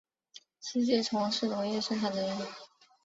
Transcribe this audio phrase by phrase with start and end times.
[0.59, 2.35] 实际从事农业生产的人